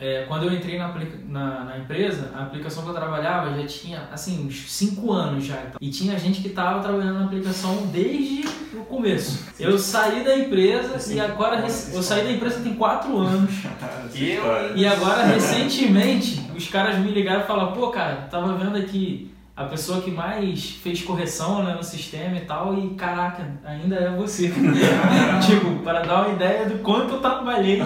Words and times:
é, 0.00 0.24
quando 0.28 0.44
eu 0.44 0.52
entrei 0.52 0.78
na, 0.78 0.94
na, 1.26 1.64
na, 1.64 1.78
empresa, 1.78 2.30
a 2.32 2.44
aplicação 2.44 2.84
que 2.84 2.90
eu 2.90 2.94
trabalhava 2.94 3.60
já 3.60 3.66
tinha, 3.66 4.08
assim, 4.12 4.46
uns 4.46 4.70
5 4.70 5.12
anos 5.12 5.44
já. 5.44 5.60
E 5.80 5.90
tinha 5.90 6.16
gente 6.16 6.40
que 6.40 6.48
estava 6.48 6.80
trabalhando 6.80 7.18
na 7.18 7.24
aplicação 7.24 7.88
desde 7.88 8.48
o 8.74 8.84
começo. 8.84 9.44
Eu 9.58 9.76
saí 9.76 10.22
da 10.22 10.38
empresa 10.38 11.00
Sim. 11.00 11.16
e 11.16 11.20
agora... 11.20 11.66
Eu 11.92 12.02
saí 12.02 12.24
da 12.24 12.30
empresa 12.30 12.60
tem 12.60 12.74
4 12.74 13.18
anos. 13.18 13.50
e, 14.14 14.38
e 14.80 14.86
agora, 14.86 15.24
recentemente, 15.24 16.48
os 16.56 16.68
caras 16.68 16.96
me 16.98 17.10
ligaram 17.10 17.40
e 17.40 17.46
falaram, 17.46 17.72
pô, 17.72 17.88
cara, 17.88 18.28
tava 18.30 18.54
vendo 18.54 18.76
aqui 18.76 19.34
a 19.56 19.64
pessoa 19.64 20.00
que 20.00 20.12
mais 20.12 20.70
fez 20.80 21.02
correção 21.02 21.64
né, 21.64 21.74
no 21.74 21.82
sistema 21.82 22.36
e 22.36 22.42
tal, 22.42 22.78
e 22.78 22.90
caraca, 22.90 23.44
ainda 23.64 23.96
é 23.96 24.10
você. 24.10 24.46
tipo, 25.44 25.82
para 25.82 26.02
dar 26.02 26.26
uma 26.26 26.34
ideia 26.34 26.66
do 26.66 26.78
quanto 26.78 27.14
eu 27.14 27.20
trabalhei 27.20 27.82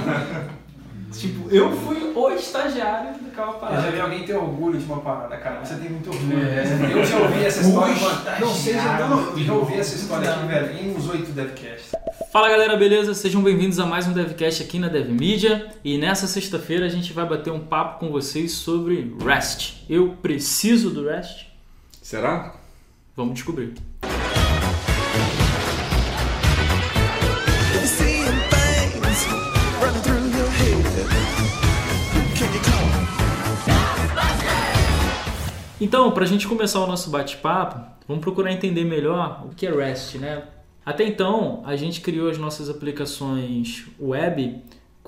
Tipo, 1.13 1.51
eu 1.51 1.71
fui 1.77 2.13
o 2.15 2.31
estagiário 2.31 3.23
daquela 3.23 3.53
parada. 3.55 3.77
Eu 3.77 3.83
já 3.83 3.91
vi 3.91 4.01
alguém 4.01 4.25
ter 4.25 4.35
orgulho 4.35 4.79
de 4.79 4.85
uma 4.85 5.01
parada, 5.01 5.37
cara. 5.37 5.65
Você 5.65 5.75
tem 5.77 5.91
muito 5.91 6.11
orgulho. 6.11 6.39
É. 6.39 6.65
Eu 6.93 7.05
já 7.05 7.19
ouvi 7.19 7.45
essa 7.45 7.61
história. 7.61 7.95
Não 8.41 8.55
sei, 8.55 8.75
já, 8.75 8.99
já 9.37 9.53
ouvi 9.53 9.75
essa 9.75 9.95
história 9.95 10.33
aqui, 10.33 10.47
velho, 10.47 10.79
em 10.79 10.97
uns 10.97 11.09
oito 11.09 11.33
devcasts. 11.33 11.93
Fala 12.33 12.49
galera, 12.49 12.77
beleza? 12.77 13.13
Sejam 13.15 13.43
bem-vindos 13.43 13.79
a 13.79 13.85
mais 13.85 14.07
um 14.07 14.13
Devcast 14.13 14.63
aqui 14.63 14.79
na 14.79 14.89
DevMedia 14.89 15.71
e 15.85 15.99
nessa 15.99 16.27
sexta-feira 16.27 16.87
a 16.87 16.89
gente 16.89 17.13
vai 17.13 17.27
bater 17.27 17.53
um 17.53 17.61
papo 17.61 18.01
com 18.01 18.11
vocês 18.11 18.53
sobre 18.53 19.15
REST. 19.23 19.85
Eu 19.89 20.17
preciso 20.23 20.91
do 20.91 21.07
REST? 21.07 21.47
Será? 22.01 22.55
Vamos 23.15 23.35
descobrir. 23.35 23.75
Então, 35.81 36.13
para 36.13 36.25
a 36.25 36.27
gente 36.29 36.47
começar 36.47 36.79
o 36.79 36.87
nosso 36.87 37.11
bate-papo, 37.11 37.85
vamos 38.07 38.23
procurar 38.23 38.53
entender 38.53 38.85
melhor 38.85 39.45
o 39.45 39.55
que 39.55 39.67
é 39.67 39.71
REST, 39.71 40.19
né? 40.19 40.45
Até 40.87 41.05
então, 41.05 41.63
a 41.65 41.75
gente 41.75 42.01
criou 42.01 42.31
as 42.31 42.39
nossas 42.39 42.71
aplicações 42.71 43.87
web 44.01 44.63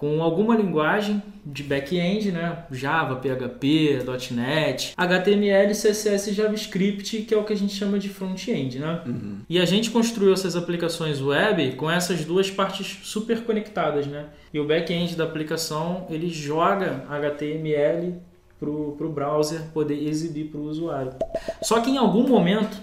com 0.04 0.22
alguma 0.22 0.54
linguagem 0.54 1.22
de 1.46 1.62
back-end, 1.62 2.30
né? 2.30 2.66
Java, 2.70 3.16
PHP, 3.16 4.00
.NET, 4.32 4.92
HTML, 4.94 5.70
CSS 5.72 6.30
JavaScript, 6.34 7.22
que 7.22 7.32
é 7.32 7.38
o 7.38 7.42
que 7.42 7.54
a 7.54 7.56
gente 7.56 7.74
chama 7.74 7.98
de 7.98 8.10
front-end, 8.10 8.78
né? 8.78 9.00
Uhum. 9.06 9.38
E 9.48 9.58
a 9.58 9.64
gente 9.64 9.90
construiu 9.90 10.34
essas 10.34 10.56
aplicações 10.56 11.22
web 11.22 11.72
com 11.76 11.90
essas 11.90 12.22
duas 12.22 12.50
partes 12.50 12.98
super 13.02 13.44
conectadas, 13.44 14.06
né? 14.06 14.26
E 14.52 14.60
o 14.60 14.66
back-end 14.66 15.16
da 15.16 15.24
aplicação, 15.24 16.06
ele 16.10 16.28
joga 16.28 17.06
HTML 17.08 18.16
para 18.60 18.68
o 18.68 19.08
browser 19.08 19.62
poder 19.72 20.06
exibir 20.06 20.48
para 20.48 20.60
o 20.60 20.64
usuário. 20.64 21.14
Só 21.62 21.80
que 21.80 21.90
em 21.90 21.96
algum 21.96 22.28
momento 22.28 22.78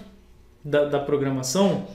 da, 0.64 0.86
da, 0.86 0.98
programação, 0.98 1.86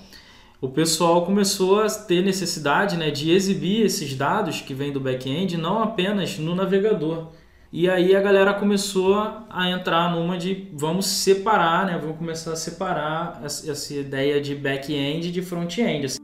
o 0.60 0.68
pessoal 0.70 1.24
começou 1.24 1.82
a 1.82 1.90
ter 1.90 2.24
necessidade 2.24 2.98
né, 2.98 3.12
de 3.12 3.32
exibir 3.32 3.86
esses 3.86 4.16
dados 4.16 4.60
que 4.60 4.74
vêm 4.74 4.92
do 4.92 5.00
back-end 5.00 5.56
não 5.56 5.84
apenas 5.84 6.40
no 6.40 6.56
navegador. 6.56 7.28
E 7.72 7.88
aí 7.88 8.16
a 8.16 8.22
galera 8.22 8.54
começou 8.56 9.16
a 9.50 9.70
entrar 9.70 10.10
numa 10.16 10.36
de 10.38 10.68
vamos 10.74 11.06
separar, 11.06 11.86
né, 11.86 12.00
vamos 12.02 12.18
começar 12.18 12.54
a 12.54 12.56
separar 12.56 13.40
essa, 13.44 13.94
ideia 13.94 14.42
de 14.42 14.56
back-end 14.56 15.32
de 15.32 15.42
front-end. 15.44 16.06
Assim, 16.08 16.18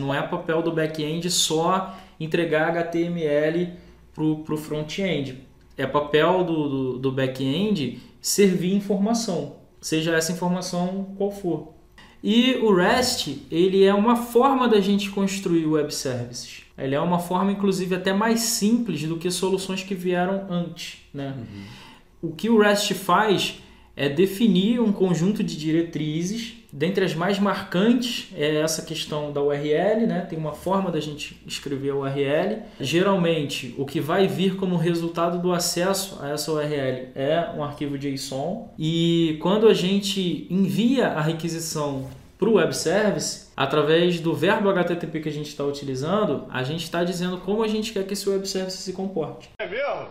não 0.00 0.12
é 0.12 0.20
papel 0.22 0.60
do 0.60 0.72
back-end 0.72 1.30
só 1.30 1.94
entregar 2.18 2.70
HTML 2.70 3.74
para 4.12 4.24
o 4.24 4.56
front-end. 4.56 5.46
É 5.76 5.86
papel 5.86 6.42
do, 6.42 6.68
do, 6.68 6.98
do 6.98 7.12
back-end 7.12 8.00
servir 8.20 8.74
informação, 8.74 9.56
seja 9.86 10.16
essa 10.16 10.32
informação 10.32 11.14
qual 11.16 11.30
for. 11.30 11.72
E 12.20 12.56
o 12.56 12.74
REST, 12.74 13.46
ele 13.52 13.84
é 13.84 13.94
uma 13.94 14.16
forma 14.16 14.66
da 14.66 14.80
gente 14.80 15.10
construir 15.10 15.64
web 15.64 15.94
services. 15.94 16.62
Ele 16.76 16.96
é 16.96 17.00
uma 17.00 17.20
forma, 17.20 17.52
inclusive, 17.52 17.94
até 17.94 18.12
mais 18.12 18.40
simples 18.40 19.04
do 19.04 19.16
que 19.16 19.30
soluções 19.30 19.84
que 19.84 19.94
vieram 19.94 20.44
antes. 20.50 20.98
Né? 21.14 21.36
Uhum. 21.38 22.30
O 22.30 22.32
que 22.34 22.50
o 22.50 22.58
REST 22.58 22.94
faz 22.94 23.62
é 23.94 24.08
definir 24.08 24.80
um 24.80 24.90
conjunto 24.90 25.44
de 25.44 25.56
diretrizes 25.56 26.54
Dentre 26.76 27.06
as 27.06 27.14
mais 27.14 27.38
marcantes 27.38 28.28
é 28.36 28.56
essa 28.56 28.82
questão 28.82 29.32
da 29.32 29.40
URL, 29.40 30.06
né? 30.06 30.26
Tem 30.28 30.38
uma 30.38 30.52
forma 30.52 30.90
da 30.90 31.00
gente 31.00 31.40
escrever 31.46 31.88
a 31.88 31.94
URL. 31.94 32.58
Geralmente, 32.78 33.74
o 33.78 33.86
que 33.86 33.98
vai 33.98 34.28
vir 34.28 34.56
como 34.56 34.76
resultado 34.76 35.38
do 35.38 35.54
acesso 35.54 36.18
a 36.20 36.28
essa 36.28 36.52
URL 36.52 37.08
é 37.14 37.48
um 37.56 37.64
arquivo 37.64 37.96
JSON. 37.96 38.74
E 38.78 39.38
quando 39.40 39.68
a 39.68 39.72
gente 39.72 40.46
envia 40.50 41.06
a 41.06 41.22
requisição 41.22 42.10
para 42.38 42.46
o 42.50 42.56
web 42.56 42.76
service, 42.76 43.46
através 43.56 44.20
do 44.20 44.34
verbo 44.34 44.68
HTTP 44.68 45.20
que 45.20 45.30
a 45.30 45.32
gente 45.32 45.48
está 45.48 45.64
utilizando, 45.64 46.44
a 46.50 46.62
gente 46.62 46.84
está 46.84 47.02
dizendo 47.02 47.38
como 47.38 47.62
a 47.62 47.68
gente 47.68 47.90
quer 47.90 48.04
que 48.04 48.12
esse 48.12 48.28
web 48.28 48.46
service 48.46 48.76
se 48.76 48.92
comporte. 48.92 49.48
É 49.58 49.66
mesmo? 49.66 50.08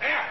É! 0.00 0.30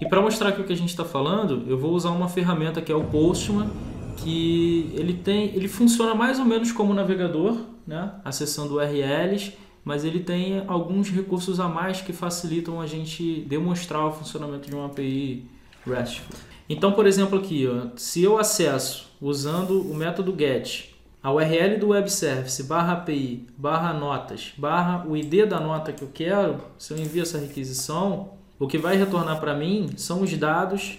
E 0.00 0.08
para 0.08 0.20
mostrar 0.20 0.48
aqui 0.48 0.60
o 0.60 0.64
que 0.64 0.72
a 0.72 0.76
gente 0.76 0.88
está 0.88 1.04
falando, 1.04 1.64
eu 1.68 1.78
vou 1.78 1.92
usar 1.92 2.10
uma 2.10 2.28
ferramenta 2.28 2.82
que 2.82 2.90
é 2.90 2.94
o 2.94 3.04
Postman 3.04 3.70
que 4.16 4.92
ele 4.94 5.14
tem, 5.14 5.54
ele 5.54 5.68
funciona 5.68 6.14
mais 6.14 6.38
ou 6.38 6.44
menos 6.44 6.72
como 6.72 6.94
navegador, 6.94 7.58
né? 7.86 8.12
acessando 8.24 8.76
URLs, 8.76 9.52
mas 9.84 10.04
ele 10.04 10.20
tem 10.20 10.64
alguns 10.66 11.10
recursos 11.10 11.58
a 11.58 11.68
mais 11.68 12.00
que 12.00 12.12
facilitam 12.12 12.80
a 12.80 12.86
gente 12.86 13.40
demonstrar 13.48 14.06
o 14.06 14.12
funcionamento 14.12 14.68
de 14.68 14.74
uma 14.74 14.86
API 14.86 15.44
RESTful. 15.86 16.36
Então, 16.68 16.92
por 16.92 17.06
exemplo, 17.06 17.38
aqui, 17.38 17.66
ó, 17.66 17.88
se 17.96 18.22
eu 18.22 18.38
acesso 18.38 19.10
usando 19.20 19.80
o 19.80 19.94
método 19.94 20.34
GET 20.36 20.90
a 21.22 21.30
URL 21.30 21.78
do 21.78 21.88
web 21.88 22.10
service 22.10 22.62
barra 22.62 22.94
API 22.94 23.46
barra 23.56 23.92
notas 23.92 24.52
barra 24.56 25.06
o 25.06 25.14
ID 25.14 25.46
da 25.46 25.60
nota 25.60 25.92
que 25.92 26.02
eu 26.02 26.08
quero, 26.12 26.58
se 26.78 26.94
eu 26.94 26.98
envio 26.98 27.22
essa 27.22 27.38
requisição, 27.38 28.30
o 28.58 28.66
que 28.66 28.78
vai 28.78 28.96
retornar 28.96 29.38
para 29.38 29.54
mim 29.54 29.90
são 29.96 30.22
os 30.22 30.34
dados 30.34 30.98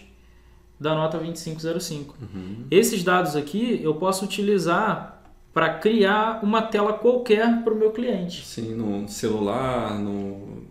da 0.81 0.95
nota 0.95 1.19
2505. 1.19 2.17
Uhum. 2.19 2.65
Esses 2.71 3.03
dados 3.03 3.35
aqui 3.35 3.79
eu 3.83 3.93
posso 3.93 4.25
utilizar 4.25 5.21
para 5.53 5.75
criar 5.75 6.39
uma 6.41 6.63
tela 6.63 6.93
qualquer 6.93 7.63
para 7.63 7.71
o 7.71 7.77
meu 7.77 7.91
cliente. 7.91 8.43
Sim, 8.43 8.73
no 8.73 9.07
celular, 9.07 9.93
no, 9.99 10.63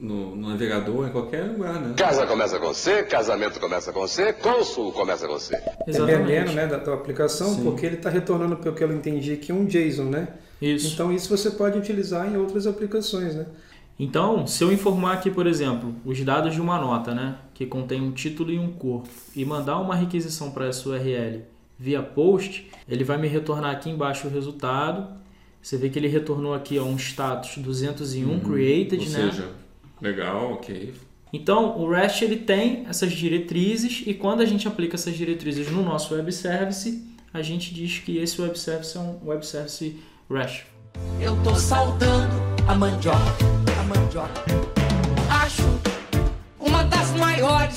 no, 0.00 0.34
no, 0.34 0.48
navegador, 0.48 1.06
em 1.06 1.12
qualquer 1.12 1.44
lugar, 1.44 1.74
né? 1.74 1.94
Casa 1.96 2.26
começa 2.26 2.58
com 2.58 2.74
C, 2.74 3.04
casamento 3.04 3.60
começa 3.60 3.92
com 3.92 4.08
C, 4.08 4.32
cônsul 4.32 4.90
começa 4.90 5.28
com 5.28 5.38
C. 5.38 5.56
Dependendo 5.86 6.52
né, 6.52 6.66
da 6.66 6.80
tua 6.80 6.94
aplicação, 6.94 7.54
Sim. 7.54 7.62
porque 7.62 7.86
ele 7.86 7.96
está 7.96 8.10
retornando, 8.10 8.56
pelo 8.56 8.74
que 8.74 8.82
eu 8.82 8.92
entendi 8.92 9.34
aqui, 9.34 9.52
um 9.52 9.66
JSON, 9.66 10.10
né? 10.10 10.28
Isso. 10.60 10.94
Então 10.94 11.12
isso 11.12 11.28
você 11.28 11.50
pode 11.50 11.78
utilizar 11.78 12.26
em 12.26 12.36
outras 12.36 12.66
aplicações, 12.66 13.36
né? 13.36 13.46
Então, 13.98 14.46
se 14.46 14.62
eu 14.62 14.72
informar 14.72 15.12
aqui, 15.12 15.30
por 15.30 15.46
exemplo, 15.46 15.94
os 16.04 16.20
dados 16.22 16.54
de 16.54 16.60
uma 16.60 16.78
nota, 16.78 17.14
né, 17.14 17.36
que 17.52 17.64
contém 17.64 18.00
um 18.00 18.10
título 18.10 18.50
e 18.50 18.58
um 18.58 18.72
corpo, 18.72 19.08
e 19.36 19.44
mandar 19.44 19.78
uma 19.78 19.94
requisição 19.94 20.50
para 20.50 20.66
essa 20.66 20.88
URL 20.88 21.42
via 21.78 22.02
post, 22.02 22.68
ele 22.88 23.04
vai 23.04 23.18
me 23.18 23.28
retornar 23.28 23.70
aqui 23.70 23.90
embaixo 23.90 24.26
o 24.26 24.30
resultado. 24.30 25.06
Você 25.62 25.76
vê 25.76 25.88
que 25.88 25.98
ele 25.98 26.08
retornou 26.08 26.54
aqui 26.54 26.78
ó, 26.78 26.84
um 26.84 26.96
status 26.96 27.56
201 27.58 28.28
uhum. 28.28 28.40
created, 28.40 29.00
Ou 29.00 29.10
né? 29.10 29.30
seja, 29.30 29.48
legal, 30.00 30.52
ok. 30.52 30.92
Então, 31.32 31.78
o 31.80 31.90
REST 31.90 32.22
ele 32.22 32.36
tem 32.36 32.84
essas 32.88 33.12
diretrizes 33.12 34.04
e 34.06 34.14
quando 34.14 34.40
a 34.40 34.44
gente 34.44 34.68
aplica 34.68 34.94
essas 34.94 35.16
diretrizes 35.16 35.70
no 35.70 35.82
nosso 35.82 36.14
web 36.14 36.30
service, 36.30 37.04
a 37.32 37.42
gente 37.42 37.74
diz 37.74 37.98
que 37.98 38.18
esse 38.18 38.40
web 38.40 38.56
service 38.56 38.96
é 38.96 39.00
um 39.00 39.18
web 39.24 39.44
service 39.44 39.96
REST. 40.30 40.66
Eu 41.20 41.36
tô 41.42 41.56
saltando 41.56 42.34
a 42.68 42.74
mandioca 42.76 43.73
mandioca. 43.84 44.42
Acho 45.28 45.62
uma 46.58 46.84
das 46.84 47.10
maiores 47.12 47.74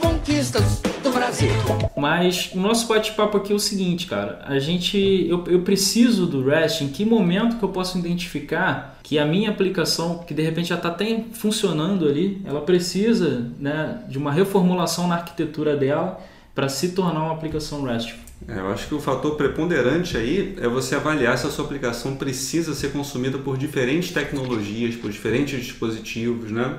conquistas 0.00 0.82
do 1.02 1.10
Brasil. 1.10 1.50
Mas 1.96 2.50
o 2.52 2.58
nosso 2.58 2.86
bate-papo 2.86 3.36
aqui 3.36 3.52
é 3.52 3.56
o 3.56 3.58
seguinte, 3.58 4.06
cara. 4.06 4.40
A 4.44 4.58
gente, 4.58 4.98
eu, 5.28 5.44
eu 5.46 5.62
preciso 5.62 6.26
do 6.26 6.44
REST. 6.44 6.82
Em 6.82 6.88
que 6.88 7.04
momento 7.04 7.56
que 7.56 7.62
eu 7.62 7.68
posso 7.70 7.98
identificar 7.98 8.98
que 9.02 9.18
a 9.18 9.24
minha 9.24 9.50
aplicação, 9.50 10.18
que 10.18 10.34
de 10.34 10.42
repente 10.42 10.68
já 10.68 10.74
está 10.74 10.88
até 10.88 11.24
funcionando 11.32 12.06
ali, 12.06 12.42
ela 12.44 12.60
precisa 12.60 13.50
né, 13.58 14.02
de 14.08 14.18
uma 14.18 14.32
reformulação 14.32 15.06
na 15.06 15.16
arquitetura 15.16 15.76
dela 15.76 16.20
para 16.54 16.68
se 16.68 16.90
tornar 16.90 17.22
uma 17.22 17.32
aplicação 17.32 17.84
REST? 17.84 18.25
É, 18.48 18.60
eu 18.60 18.68
acho 18.68 18.86
que 18.86 18.94
o 18.94 19.00
fator 19.00 19.36
preponderante 19.36 20.16
aí 20.16 20.56
é 20.60 20.68
você 20.68 20.94
avaliar 20.94 21.36
se 21.36 21.46
a 21.46 21.50
sua 21.50 21.64
aplicação 21.64 22.16
precisa 22.16 22.74
ser 22.74 22.92
consumida 22.92 23.38
por 23.38 23.58
diferentes 23.58 24.12
tecnologias, 24.12 24.94
por 24.94 25.10
diferentes 25.10 25.64
dispositivos, 25.64 26.52
né? 26.52 26.78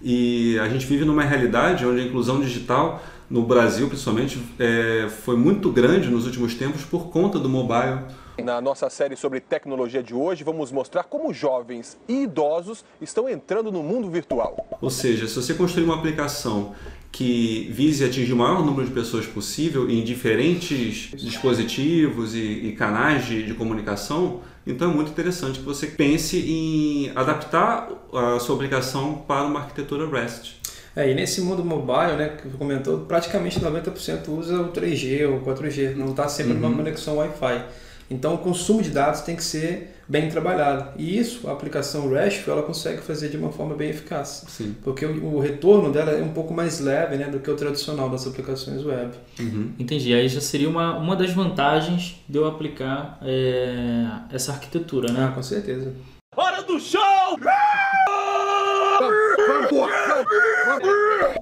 E 0.00 0.58
a 0.60 0.68
gente 0.68 0.86
vive 0.86 1.04
numa 1.04 1.24
realidade 1.24 1.84
onde 1.84 2.00
a 2.00 2.04
inclusão 2.04 2.40
digital 2.40 3.02
no 3.28 3.42
Brasil, 3.42 3.88
principalmente, 3.88 4.42
é, 4.58 5.08
foi 5.08 5.36
muito 5.36 5.70
grande 5.70 6.08
nos 6.08 6.26
últimos 6.26 6.54
tempos 6.54 6.84
por 6.84 7.10
conta 7.10 7.38
do 7.38 7.48
mobile. 7.48 8.00
Na 8.42 8.60
nossa 8.60 8.88
série 8.88 9.16
sobre 9.16 9.38
tecnologia 9.38 10.02
de 10.02 10.14
hoje, 10.14 10.42
vamos 10.42 10.72
mostrar 10.72 11.04
como 11.04 11.32
jovens 11.32 11.98
e 12.08 12.22
idosos 12.22 12.84
estão 13.00 13.28
entrando 13.28 13.70
no 13.70 13.82
mundo 13.82 14.08
virtual. 14.08 14.66
Ou 14.80 14.90
seja, 14.90 15.28
se 15.28 15.34
você 15.34 15.52
construir 15.54 15.84
uma 15.84 15.96
aplicação 15.96 16.74
que 17.12 17.68
vise 17.72 18.04
atingir 18.04 18.32
o 18.32 18.36
maior 18.36 18.64
número 18.64 18.86
de 18.86 18.92
pessoas 18.92 19.26
possível 19.26 19.90
em 19.90 20.04
diferentes 20.04 21.10
dispositivos 21.16 22.34
e, 22.34 22.38
e 22.38 22.72
canais 22.72 23.26
de, 23.26 23.42
de, 23.42 23.54
comunicação, 23.54 24.40
então 24.66 24.90
é 24.90 24.94
muito 24.94 25.10
interessante 25.10 25.58
que 25.58 25.64
você 25.64 25.88
pense 25.88 26.38
em 26.38 27.10
adaptar 27.14 27.88
a 28.12 28.38
sua 28.38 28.54
aplicação 28.54 29.24
para 29.26 29.42
uma 29.42 29.60
arquitetura 29.60 30.08
REST. 30.08 30.60
É, 30.94 31.10
e 31.10 31.14
nesse 31.14 31.40
mundo 31.40 31.64
mobile, 31.64 32.16
né, 32.16 32.28
que 32.30 32.48
você 32.48 32.56
comentou, 32.56 32.98
praticamente 33.00 33.60
90% 33.60 34.28
usa 34.28 34.60
o 34.60 34.72
3G 34.72 35.28
ou 35.28 35.40
4G, 35.40 35.94
não 35.94 36.10
está 36.10 36.28
sempre 36.28 36.54
uhum. 36.54 36.60
numa 36.60 36.76
conexão 36.76 37.16
Wi-Fi. 37.16 37.64
Então 38.10 38.34
o 38.34 38.38
consumo 38.38 38.82
de 38.82 38.90
dados 38.90 39.20
tem 39.20 39.36
que 39.36 39.44
ser 39.44 39.94
bem 40.10 40.28
trabalhado. 40.28 40.98
E 40.98 41.16
isso, 41.16 41.48
a 41.48 41.52
aplicação 41.52 42.10
RESTful, 42.10 42.52
ela 42.52 42.62
consegue 42.64 43.00
fazer 43.00 43.28
de 43.28 43.36
uma 43.36 43.52
forma 43.52 43.76
bem 43.76 43.90
eficaz. 43.90 44.44
Sim. 44.48 44.74
Porque 44.82 45.06
o, 45.06 45.36
o, 45.36 45.38
retorno 45.38 45.92
dela 45.92 46.10
é 46.10 46.20
um 46.20 46.32
pouco 46.32 46.52
mais 46.52 46.80
leve 46.80 47.16
né, 47.16 47.28
do 47.28 47.38
que 47.38 47.48
o 47.48 47.54
tradicional 47.54 48.10
das 48.10 48.26
aplicações 48.26 48.84
web. 48.84 49.12
Uhum. 49.38 49.72
Entendi. 49.78 50.12
Aí 50.12 50.28
já 50.28 50.40
seria 50.40 50.68
uma, 50.68 50.98
uma 50.98 51.14
das 51.14 51.32
vantagens 51.32 52.20
de 52.28 52.36
eu 52.36 52.48
aplicar 52.48 53.20
é, 53.22 54.04
essa 54.32 54.50
arquitetura, 54.50 55.12
né? 55.12 55.28
Ah, 55.30 55.32
com 55.32 55.42
certeza. 55.44 55.94
Hora 56.36 56.62
do 56.62 56.80
show! 56.80 57.00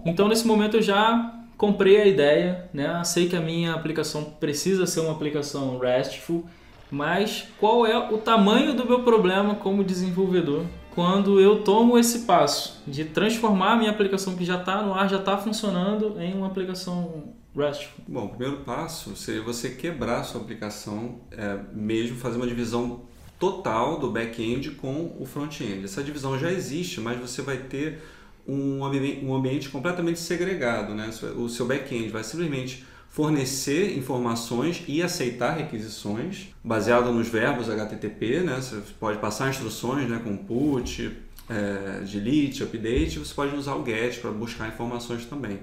Então, 0.04 0.28
nesse 0.28 0.46
momento, 0.46 0.76
eu 0.76 0.82
já 0.82 1.34
comprei 1.56 2.00
a 2.00 2.06
ideia, 2.06 2.68
né? 2.72 3.02
Sei 3.04 3.28
que 3.28 3.36
a 3.36 3.40
minha 3.40 3.72
aplicação 3.72 4.24
precisa 4.24 4.86
ser 4.86 5.00
uma 5.00 5.12
aplicação 5.12 5.78
RESTful, 5.78 6.44
mas 6.90 7.48
qual 7.58 7.86
é 7.86 7.96
o 8.12 8.18
tamanho 8.18 8.74
do 8.74 8.86
meu 8.86 9.02
problema 9.02 9.54
como 9.54 9.84
desenvolvedor 9.84 10.64
quando 10.94 11.40
eu 11.40 11.62
tomo 11.62 11.96
esse 11.96 12.20
passo 12.20 12.82
de 12.86 13.04
transformar 13.04 13.74
a 13.74 13.76
minha 13.76 13.90
aplicação 13.90 14.34
que 14.34 14.44
já 14.44 14.58
está 14.58 14.82
no 14.82 14.92
ar, 14.94 15.08
já 15.08 15.18
está 15.18 15.38
funcionando, 15.38 16.20
em 16.20 16.34
uma 16.34 16.48
aplicação 16.48 17.34
RESTful? 17.56 18.04
Bom, 18.08 18.24
o 18.24 18.28
primeiro 18.30 18.64
passo 18.64 19.14
seria 19.14 19.42
você 19.42 19.70
quebrar 19.70 20.20
a 20.20 20.24
sua 20.24 20.40
aplicação, 20.40 21.20
é, 21.30 21.56
mesmo 21.72 22.16
fazer 22.16 22.36
uma 22.36 22.46
divisão 22.46 23.02
total 23.38 24.00
do 24.00 24.10
back-end 24.10 24.72
com 24.72 25.16
o 25.18 25.24
front-end. 25.24 25.84
Essa 25.84 26.02
divisão 26.02 26.36
já 26.36 26.50
existe, 26.50 27.00
mas 27.00 27.20
você 27.20 27.42
vai 27.42 27.58
ter 27.58 28.02
um, 28.48 28.84
ambiente, 28.84 29.24
um 29.24 29.34
ambiente 29.34 29.68
completamente 29.68 30.18
segregado. 30.18 30.94
Né? 30.94 31.10
O 31.36 31.48
seu 31.48 31.66
back-end 31.66 32.08
vai 32.08 32.24
simplesmente 32.24 32.84
fornecer 33.10 33.96
informações 33.96 34.82
e 34.88 35.02
aceitar 35.02 35.56
requisições 35.56 36.48
baseado 36.64 37.12
nos 37.12 37.28
verbos 37.28 37.68
HTTP. 37.68 38.40
Né? 38.40 38.56
Você 38.56 38.80
pode 38.98 39.18
passar 39.18 39.50
instruções 39.50 40.08
né, 40.08 40.20
com 40.22 40.36
put, 40.36 41.14
é, 41.48 42.00
delete, 42.00 42.62
update. 42.62 43.18
Você 43.18 43.34
pode 43.34 43.54
usar 43.54 43.74
o 43.74 43.84
get 43.84 44.20
para 44.20 44.30
buscar 44.30 44.68
informações 44.68 45.26
também. 45.26 45.60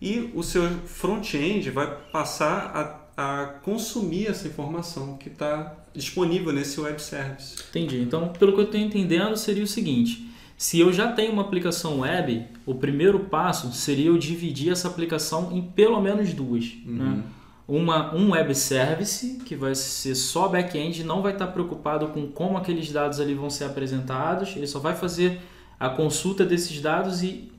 E 0.00 0.30
o 0.34 0.42
seu 0.42 0.62
front-end 0.86 1.68
vai 1.70 1.86
passar 2.10 3.06
a, 3.16 3.42
a 3.42 3.46
consumir 3.46 4.28
essa 4.28 4.48
informação 4.48 5.16
que 5.18 5.28
está 5.28 5.76
disponível 5.94 6.52
nesse 6.52 6.80
web 6.80 7.00
service. 7.02 7.56
Entendi. 7.68 8.00
Então, 8.00 8.28
pelo 8.28 8.54
que 8.54 8.60
eu 8.60 8.64
estou 8.64 8.80
entendendo, 8.80 9.36
seria 9.36 9.62
o 9.62 9.66
seguinte: 9.66 10.30
se 10.60 10.78
eu 10.78 10.92
já 10.92 11.10
tenho 11.10 11.32
uma 11.32 11.40
aplicação 11.40 12.00
web, 12.00 12.44
o 12.66 12.74
primeiro 12.74 13.20
passo 13.20 13.72
seria 13.72 14.08
eu 14.08 14.18
dividir 14.18 14.70
essa 14.70 14.88
aplicação 14.88 15.50
em 15.52 15.62
pelo 15.62 15.98
menos 16.02 16.34
duas. 16.34 16.76
Uhum. 16.84 16.96
Né? 16.96 17.22
Uma, 17.66 18.14
um 18.14 18.32
web 18.32 18.54
service, 18.54 19.38
que 19.46 19.56
vai 19.56 19.74
ser 19.74 20.14
só 20.14 20.48
back-end, 20.48 21.02
não 21.02 21.22
vai 21.22 21.32
estar 21.32 21.46
preocupado 21.46 22.08
com 22.08 22.26
como 22.26 22.58
aqueles 22.58 22.92
dados 22.92 23.20
ali 23.20 23.32
vão 23.32 23.48
ser 23.48 23.64
apresentados, 23.64 24.54
ele 24.54 24.66
só 24.66 24.78
vai 24.78 24.94
fazer 24.94 25.40
a 25.78 25.88
consulta 25.88 26.44
desses 26.44 26.78
dados 26.78 27.22
e 27.22 27.50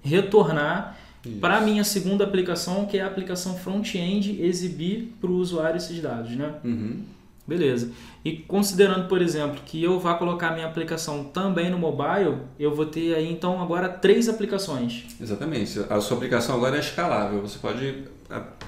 retornar 0.00 0.96
para 1.42 1.58
a 1.58 1.60
minha 1.60 1.84
segunda 1.84 2.24
aplicação, 2.24 2.86
que 2.86 2.96
é 2.96 3.02
a 3.02 3.08
aplicação 3.08 3.58
front-end, 3.58 4.40
exibir 4.40 5.12
para 5.20 5.30
o 5.30 5.34
usuário 5.34 5.76
esses 5.76 6.00
dados. 6.00 6.30
Né? 6.34 6.54
Uhum. 6.64 7.02
Beleza. 7.48 7.90
E 8.22 8.32
considerando, 8.32 9.08
por 9.08 9.22
exemplo, 9.22 9.58
que 9.64 9.82
eu 9.82 9.98
vá 9.98 10.14
colocar 10.14 10.52
minha 10.52 10.66
aplicação 10.66 11.24
também 11.24 11.70
no 11.70 11.78
mobile, 11.78 12.36
eu 12.60 12.74
vou 12.74 12.84
ter 12.84 13.14
aí 13.14 13.32
então 13.32 13.62
agora 13.62 13.88
três 13.88 14.28
aplicações. 14.28 15.06
Exatamente. 15.18 15.80
A 15.88 15.98
sua 15.98 16.18
aplicação 16.18 16.54
agora 16.54 16.76
é 16.76 16.80
escalável. 16.80 17.40
Você 17.40 17.58
pode 17.58 18.04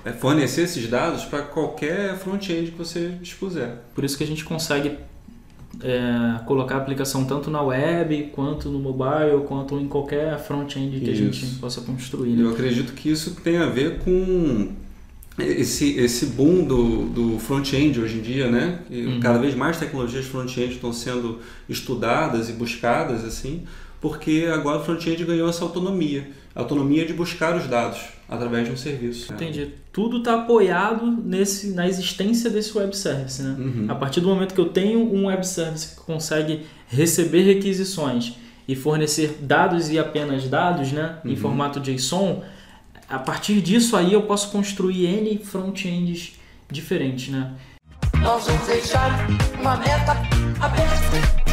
é, 0.02 0.12
fornecer 0.12 0.62
esses 0.62 0.88
dados 0.88 1.26
para 1.26 1.42
qualquer 1.42 2.16
front-end 2.16 2.70
que 2.70 2.78
você 2.78 3.10
dispuser. 3.20 3.76
Por 3.94 4.02
isso 4.02 4.16
que 4.16 4.24
a 4.24 4.26
gente 4.26 4.44
consegue 4.44 4.96
é, 5.82 6.42
colocar 6.46 6.76
a 6.76 6.78
aplicação 6.78 7.26
tanto 7.26 7.50
na 7.50 7.60
web, 7.60 8.30
quanto 8.32 8.70
no 8.70 8.78
mobile, 8.78 9.44
quanto 9.46 9.78
em 9.78 9.88
qualquer 9.88 10.38
front-end 10.38 11.00
que 11.00 11.10
isso. 11.10 11.22
a 11.22 11.26
gente 11.26 11.54
possa 11.56 11.82
construir. 11.82 12.30
Né? 12.30 12.44
Eu 12.44 12.50
acredito 12.52 12.94
que 12.94 13.10
isso 13.10 13.34
tem 13.42 13.58
a 13.58 13.66
ver 13.66 13.98
com 13.98 14.72
esse, 15.42 15.98
esse 15.98 16.26
boom 16.26 16.64
do, 16.64 17.06
do 17.06 17.38
front-end 17.38 18.00
hoje 18.00 18.18
em 18.18 18.20
dia, 18.20 18.50
né? 18.50 18.80
Uhum. 18.90 19.20
Cada 19.20 19.38
vez 19.38 19.54
mais 19.54 19.78
tecnologias 19.78 20.26
front-end 20.26 20.74
estão 20.74 20.92
sendo 20.92 21.38
estudadas 21.68 22.48
e 22.48 22.52
buscadas, 22.52 23.24
assim, 23.24 23.64
porque 24.00 24.48
agora 24.52 24.78
o 24.78 24.84
front-end 24.84 25.24
ganhou 25.24 25.48
essa 25.48 25.64
autonomia, 25.64 26.30
a 26.54 26.60
autonomia 26.60 27.04
de 27.04 27.12
buscar 27.12 27.56
os 27.56 27.66
dados 27.66 28.00
através 28.28 28.66
de 28.66 28.72
um 28.72 28.76
serviço. 28.76 29.32
Entendi. 29.32 29.70
Tudo 29.92 30.18
está 30.18 30.34
apoiado 30.34 31.10
nesse, 31.10 31.70
na 31.72 31.88
existência 31.88 32.48
desse 32.48 32.76
web 32.78 32.96
service, 32.96 33.42
né? 33.42 33.56
Uhum. 33.58 33.86
A 33.88 33.94
partir 33.94 34.20
do 34.20 34.28
momento 34.28 34.54
que 34.54 34.60
eu 34.60 34.68
tenho 34.68 35.00
um 35.00 35.26
web 35.26 35.44
service 35.46 35.96
que 35.96 36.02
consegue 36.02 36.60
receber 36.88 37.42
requisições 37.42 38.34
e 38.68 38.76
fornecer 38.76 39.38
dados 39.42 39.90
e 39.90 39.98
apenas 39.98 40.46
dados, 40.46 40.92
né, 40.92 41.16
uhum. 41.24 41.32
em 41.32 41.36
formato 41.36 41.80
JSON, 41.80 42.44
a 43.10 43.18
partir 43.18 43.60
disso 43.60 43.96
aí 43.96 44.12
eu 44.12 44.22
posso 44.22 44.52
construir 44.52 45.04
N 45.06 45.36
front-ends 45.38 46.38
diferentes, 46.70 47.28
né? 47.28 47.56
Nós 48.22 48.46
vamos 48.46 48.66
deixar 48.68 49.26
uma 49.58 49.76
meta 49.76 50.12
aberta. 50.60 51.50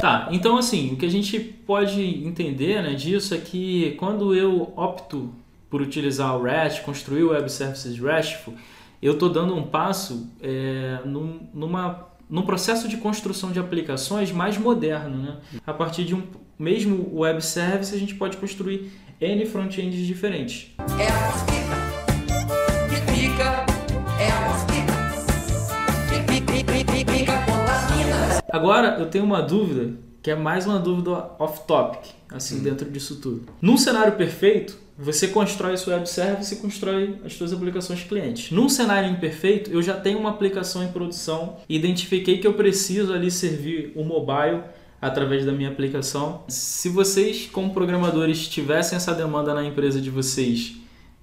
Tá, 0.00 0.28
então 0.32 0.56
assim, 0.56 0.92
o 0.92 0.96
que 0.96 1.06
a 1.06 1.10
gente 1.10 1.38
pode 1.38 2.02
entender 2.02 2.82
né, 2.82 2.94
disso 2.94 3.34
é 3.36 3.38
que 3.38 3.92
quando 4.00 4.34
eu 4.34 4.72
opto 4.74 5.32
por 5.70 5.80
utilizar 5.80 6.36
o 6.36 6.42
REST, 6.42 6.82
construir 6.82 7.22
o 7.22 7.30
Web 7.30 7.48
Services 7.50 7.96
RESTful, 7.96 8.54
eu 9.00 9.12
estou 9.12 9.28
dando 9.28 9.54
um 9.54 9.62
passo 9.62 10.28
é, 10.42 10.98
num, 11.04 11.48
numa, 11.54 12.08
num 12.28 12.42
processo 12.42 12.88
de 12.88 12.96
construção 12.96 13.52
de 13.52 13.60
aplicações 13.60 14.32
mais 14.32 14.58
moderno. 14.58 15.18
Né? 15.18 15.36
A 15.64 15.72
partir 15.72 16.04
de 16.04 16.16
um 16.16 16.22
mesmo 16.62 17.10
web 17.12 17.44
service, 17.44 17.92
a 17.92 17.98
gente 17.98 18.14
pode 18.14 18.36
construir 18.36 18.92
N 19.20 19.44
front-ends 19.46 20.06
diferentes. 20.06 20.68
É 20.78 21.08
a 21.08 21.20
mosquita 21.26 21.76
que 22.88 23.12
pica, 23.12 23.66
é 24.20 24.30
a 24.30 24.40
mosquita 24.48 24.92
que 26.08 26.22
pica, 26.40 26.72
pica, 26.72 27.12
pica, 27.12 27.32
contamina. 27.38 28.42
Agora 28.52 28.96
eu 29.00 29.06
tenho 29.06 29.24
uma 29.24 29.42
dúvida, 29.42 29.92
que 30.22 30.30
é 30.30 30.36
mais 30.36 30.64
uma 30.64 30.78
dúvida 30.78 31.32
off-topic, 31.36 32.12
assim, 32.30 32.60
hum. 32.60 32.62
dentro 32.62 32.88
disso 32.88 33.16
tudo. 33.16 33.46
Num 33.60 33.76
cenário 33.76 34.12
perfeito, 34.12 34.78
você 34.96 35.26
constrói 35.26 35.74
esse 35.74 35.90
web 35.90 36.08
service 36.08 36.54
e 36.54 36.58
constrói 36.58 37.16
as 37.24 37.32
suas 37.32 37.52
aplicações 37.52 38.04
clientes. 38.04 38.52
Num 38.52 38.68
cenário 38.68 39.10
imperfeito, 39.10 39.68
eu 39.72 39.82
já 39.82 39.94
tenho 39.94 40.16
uma 40.20 40.30
aplicação 40.30 40.84
em 40.84 40.92
produção, 40.92 41.56
identifiquei 41.68 42.38
que 42.38 42.46
eu 42.46 42.54
preciso 42.54 43.12
ali 43.12 43.32
servir 43.32 43.90
o 43.96 44.04
mobile 44.04 44.62
através 45.02 45.44
da 45.44 45.50
minha 45.50 45.68
aplicação. 45.68 46.44
Se 46.46 46.88
vocês, 46.88 47.48
como 47.50 47.74
programadores, 47.74 48.46
tivessem 48.46 48.94
essa 48.94 49.12
demanda 49.12 49.52
na 49.52 49.64
empresa 49.64 50.00
de 50.00 50.08
vocês 50.08 50.76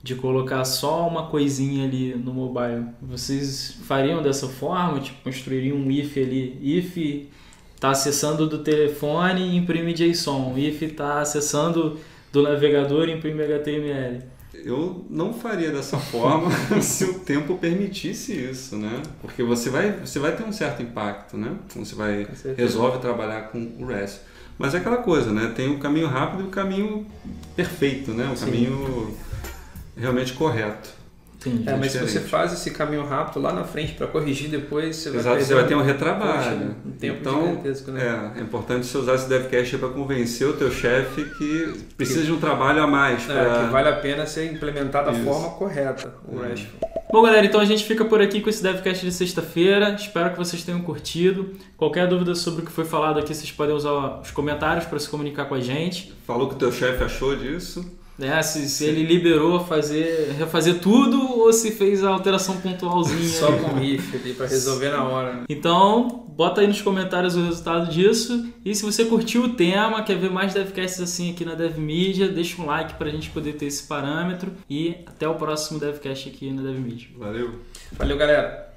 de 0.04 0.16
colocar 0.16 0.64
só 0.66 1.08
uma 1.08 1.28
coisinha 1.28 1.86
ali 1.86 2.16
no 2.16 2.34
mobile, 2.34 2.86
vocês 3.02 3.78
fariam 3.84 4.22
dessa 4.22 4.48
forma? 4.48 5.00
Tipo, 5.00 5.24
construiriam 5.24 5.78
um 5.78 5.92
if 5.92 6.18
ali, 6.18 6.58
if 6.62 7.28
está 7.76 7.92
acessando 7.92 8.48
do 8.48 8.60
telefone, 8.60 9.56
imprime 9.58 9.94
JSON, 9.94 10.58
if 10.58 10.82
está 10.82 11.22
acessando 11.22 11.98
do 12.32 12.44
navegador, 12.44 13.10
imprime 13.10 13.44
HTML. 13.44 14.24
Eu 14.66 15.06
não 15.10 15.34
faria 15.34 15.72
dessa 15.72 15.98
forma 16.12 16.50
se 16.82 17.06
o 17.06 17.20
tempo 17.20 17.58
permitisse 17.58 18.34
isso, 18.34 18.76
né? 18.78 19.02
Porque 19.22 19.44
você 19.44 19.70
vai, 19.70 19.92
você 19.92 20.20
vai 20.20 20.36
ter 20.36 20.44
um 20.44 20.52
certo 20.52 20.82
impacto, 20.82 21.38
né? 21.38 21.56
Você 21.76 21.96
vai 21.96 22.28
resolve 22.56 23.00
trabalhar 23.00 23.50
com 23.50 23.60
o 23.80 23.86
REST. 23.86 24.22
Mas 24.58 24.76
é 24.76 24.78
aquela 24.78 24.98
coisa, 24.98 25.32
né? 25.32 25.54
Tem 25.56 25.74
o 25.74 25.80
caminho 25.80 26.08
rápido 26.08 26.44
e 26.44 26.48
o 26.48 26.50
caminho 26.50 27.08
perfeito, 27.56 28.12
né? 28.12 28.30
O 28.32 28.36
Sim. 28.36 28.46
caminho 28.46 29.18
realmente 29.96 30.34
correto. 30.34 30.99
Entendi. 31.40 31.70
É, 31.70 31.76
mas 31.78 31.94
se 31.94 32.00
você 32.00 32.20
faz 32.20 32.52
esse 32.52 32.72
caminho 32.72 33.06
rápido 33.06 33.42
lá 33.42 33.54
na 33.54 33.64
frente 33.64 33.94
para 33.94 34.08
corrigir 34.08 34.50
depois, 34.50 34.98
você 34.98 35.10
Exato, 35.10 35.24
vai 35.24 35.42
você 35.42 35.54
vai 35.54 35.68
ter 35.68 35.76
um 35.76 35.82
retrabalho. 35.82 36.76
Um 36.86 36.92
tempo 36.92 37.20
então, 37.22 37.48
gigantesco, 37.48 37.92
né? 37.92 38.32
É, 38.36 38.40
é 38.40 38.44
importante 38.44 38.86
você 38.86 38.98
usar 38.98 39.16
esse 39.16 39.30
DevCache 39.30 39.78
para 39.78 39.88
convencer 39.90 40.48
o 40.48 40.54
teu 40.54 40.70
chefe 40.70 41.24
que 41.38 41.86
precisa 41.96 42.20
que, 42.20 42.26
de 42.26 42.32
um 42.34 42.40
trabalho 42.40 42.84
a 42.84 42.88
mais. 42.88 43.30
É, 43.30 43.64
que 43.64 43.72
vale 43.72 43.88
a 43.88 43.96
pena 43.96 44.26
ser 44.26 44.52
implementado 44.52 45.12
da 45.12 45.18
forma 45.18 45.52
correta, 45.52 46.14
o 46.28 46.44
é. 46.44 46.50
RESTful. 46.50 46.90
Bom, 47.12 47.24
galera, 47.24 47.46
então 47.46 47.60
a 47.60 47.66
gente 47.66 47.86
fica 47.86 48.06
por 48.06 48.22
aqui 48.22 48.42
com 48.42 48.50
esse 48.50 48.62
DevCast 48.62 49.04
de 49.04 49.12
sexta-feira. 49.12 49.96
Espero 49.96 50.32
que 50.32 50.38
vocês 50.38 50.64
tenham 50.64 50.82
curtido. 50.82 51.56
Qualquer 51.76 52.08
dúvida 52.08 52.36
sobre 52.36 52.62
o 52.62 52.66
que 52.66 52.72
foi 52.72 52.86
falado 52.86 53.18
aqui, 53.18 53.34
vocês 53.34 53.52
podem 53.52 53.74
usar 53.74 54.20
os 54.22 54.30
comentários 54.30 54.86
para 54.86 55.00
se 55.00 55.10
comunicar 55.10 55.46
com 55.46 55.56
a 55.56 55.60
gente. 55.60 56.14
Falou 56.28 56.48
que 56.50 56.54
o 56.56 56.58
teu 56.58 56.72
chefe 56.72 57.04
achou 57.04 57.36
disso. 57.36 57.98
Né? 58.20 58.42
Se, 58.44 58.70
se 58.70 58.86
ele 58.86 59.04
liberou 59.04 59.66
fazer, 59.66 60.36
refazer 60.38 60.80
tudo 60.80 61.40
ou 61.40 61.52
se 61.54 61.72
fez 61.72 62.04
a 62.04 62.10
alteração 62.10 62.58
pontualzinha. 62.58 63.30
Só 63.30 63.52
com 63.52 63.78
riff 63.80 64.16
ali 64.18 64.34
pra 64.34 64.46
resolver 64.46 64.90
na 64.90 65.04
hora. 65.04 65.34
né? 65.34 65.44
Então, 65.50 66.26
bota 66.30 66.62
aí 66.62 66.68
nos 66.68 66.82
comentários 66.82 67.36
o 67.36 67.44
resultado 67.44 67.90
disso. 67.90 68.48
E 68.64 68.76
se 68.76 68.84
você 68.84 69.06
curtiu 69.06 69.44
o 69.46 69.50
tema, 69.50 70.04
quer 70.04 70.18
ver 70.18 70.30
mais 70.30 70.54
devcasts 70.54 71.02
assim 71.02 71.32
aqui 71.32 71.44
na 71.46 71.56
DevMedia, 71.56 72.28
deixa 72.28 72.62
um 72.62 72.66
like 72.66 72.94
pra 72.96 73.10
gente 73.10 73.30
poder 73.30 73.54
ter 73.54 73.66
esse 73.66 73.84
parâmetro. 73.84 74.52
E 74.70 74.98
até 75.08 75.28
o 75.28 75.36
próximo 75.36 75.80
devcast 75.80 76.30
aqui 76.30 76.52
na 76.52 76.62
DevMedia. 76.62 77.08
Valeu. 77.18 77.60
Valeu, 77.94 78.18
galera. 78.18 78.70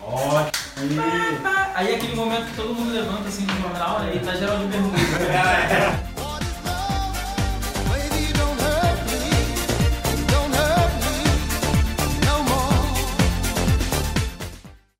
Aí 1.74 1.94
aquele 1.94 2.14
momento 2.16 2.46
que 2.46 2.56
todo 2.56 2.74
mundo 2.74 2.92
levanta 2.92 3.28
assim 3.28 3.44
no 3.44 3.60
jornal, 3.60 4.00
né? 4.00 4.12
E 4.16 4.18
tá 4.18 4.34
geral 4.34 4.58
de 4.58 4.64
bermuda. 4.66 4.96